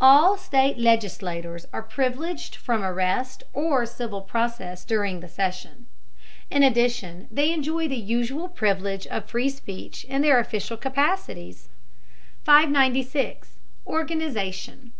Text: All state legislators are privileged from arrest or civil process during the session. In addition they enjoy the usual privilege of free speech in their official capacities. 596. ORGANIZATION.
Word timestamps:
All 0.00 0.36
state 0.36 0.78
legislators 0.78 1.64
are 1.72 1.80
privileged 1.80 2.56
from 2.56 2.82
arrest 2.82 3.44
or 3.52 3.86
civil 3.86 4.20
process 4.20 4.84
during 4.84 5.20
the 5.20 5.28
session. 5.28 5.86
In 6.50 6.64
addition 6.64 7.28
they 7.30 7.52
enjoy 7.52 7.86
the 7.86 7.94
usual 7.94 8.48
privilege 8.48 9.06
of 9.06 9.26
free 9.26 9.48
speech 9.48 10.02
in 10.06 10.22
their 10.22 10.40
official 10.40 10.76
capacities. 10.76 11.68
596. 12.42 13.58
ORGANIZATION. 13.84 14.90